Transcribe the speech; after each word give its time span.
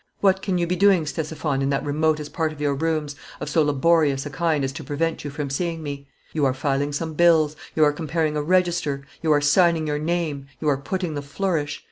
What 0.19 0.41
can 0.41 0.57
you 0.57 0.65
be 0.65 0.75
doing, 0.75 1.05
Ctesiphon, 1.05 1.61
in 1.61 1.69
that 1.69 1.85
remotest 1.85 2.33
part 2.33 2.51
of 2.51 2.59
your 2.59 2.73
rooms, 2.73 3.15
of 3.39 3.51
so 3.51 3.61
laborious 3.61 4.25
a 4.25 4.31
kind 4.31 4.63
as 4.63 4.71
to 4.71 4.83
prevent 4.83 5.23
you 5.23 5.29
from 5.29 5.51
seeing 5.51 5.83
me? 5.83 6.07
You 6.33 6.43
are 6.45 6.55
filing 6.55 6.91
some 6.91 7.13
bills, 7.13 7.55
you 7.75 7.83
are 7.83 7.93
comparing 7.93 8.35
a 8.35 8.41
register; 8.41 9.05
you 9.21 9.31
are 9.31 9.41
signing 9.41 9.85
your 9.85 9.99
name, 9.99 10.47
you 10.59 10.67
are 10.69 10.77
putting 10.77 11.13
the 11.13 11.21
flourish. 11.21 11.79